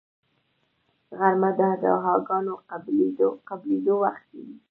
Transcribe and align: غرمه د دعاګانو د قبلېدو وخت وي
غرمه 1.17 1.49
د 1.59 1.61
دعاګانو 1.83 2.53
د 2.59 2.61
قبلېدو 3.49 3.93
وخت 4.03 4.27
وي 4.37 4.53